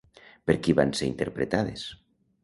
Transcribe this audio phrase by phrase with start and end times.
[0.49, 1.83] Per qui van ser interpretades?